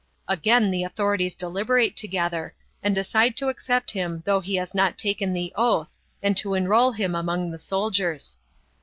Again 0.27 0.71
the 0.71 0.83
authorities 0.83 1.35
deliberate 1.35 1.95
together, 1.95 2.55
and 2.81 2.95
decide 2.95 3.37
to 3.37 3.49
accept 3.49 3.91
him 3.91 4.23
though 4.25 4.39
he 4.39 4.55
has 4.55 4.73
not 4.73 4.97
taken 4.97 5.31
the 5.31 5.53
oath, 5.55 5.93
and 6.23 6.35
to 6.37 6.55
enrol 6.55 6.91
him 6.91 7.13
among 7.13 7.51
the 7.51 7.59
soldiers. 7.59 8.39